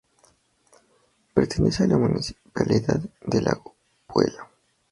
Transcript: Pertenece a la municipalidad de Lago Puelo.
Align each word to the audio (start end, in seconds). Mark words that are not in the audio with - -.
Pertenece 1.35 1.83
a 1.83 1.87
la 1.89 1.99
municipalidad 1.99 3.01
de 3.23 3.39
Lago 3.43 3.75
Puelo. 4.07 4.49